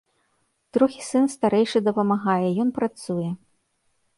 Трохі 0.77 1.01
сын 1.09 1.27
старэйшы 1.35 1.81
дапамагае, 1.91 2.49
ён 2.65 2.69
працуе. 2.79 3.29